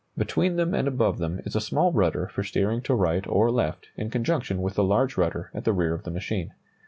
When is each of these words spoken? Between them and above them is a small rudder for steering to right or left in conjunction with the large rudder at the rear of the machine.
Between 0.17 0.55
them 0.55 0.73
and 0.73 0.87
above 0.87 1.19
them 1.19 1.41
is 1.45 1.55
a 1.55 1.61
small 1.61 1.91
rudder 1.91 2.27
for 2.33 2.41
steering 2.43 2.81
to 2.81 2.95
right 2.95 3.23
or 3.27 3.51
left 3.51 3.89
in 3.95 4.09
conjunction 4.09 4.59
with 4.59 4.73
the 4.73 4.83
large 4.83 5.15
rudder 5.15 5.51
at 5.53 5.63
the 5.63 5.73
rear 5.73 5.93
of 5.93 6.05
the 6.05 6.09
machine. 6.09 6.53